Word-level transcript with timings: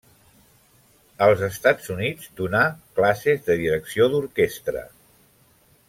Als 1.25 1.43
Estats 1.47 1.91
Units 1.97 2.31
donà 2.41 2.63
classes 3.01 3.45
de 3.51 3.59
direcció 3.63 4.09
d'orquestra. 4.15 4.85